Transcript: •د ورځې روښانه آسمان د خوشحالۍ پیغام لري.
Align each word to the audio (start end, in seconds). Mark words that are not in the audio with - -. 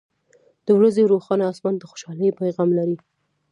•د 0.65 0.67
ورځې 0.77 1.03
روښانه 1.11 1.43
آسمان 1.51 1.75
د 1.77 1.83
خوشحالۍ 1.89 2.29
پیغام 2.41 2.69
لري. 2.79 2.97